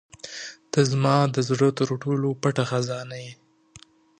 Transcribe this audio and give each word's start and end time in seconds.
•ته 0.71 0.79
زما 0.91 1.17
د 1.35 1.37
زړه 1.49 1.69
تر 1.79 1.89
ټولو 2.03 2.27
پټه 2.41 2.63
خزانه 2.71 3.17
یې. 3.23 3.31